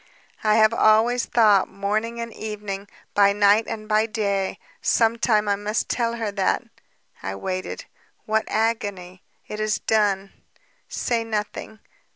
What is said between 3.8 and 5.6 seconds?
by day, 'Some time I